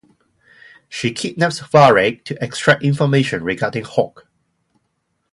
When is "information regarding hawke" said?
2.81-4.25